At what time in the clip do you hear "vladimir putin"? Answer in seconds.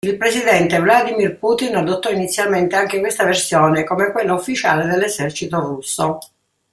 0.79-1.75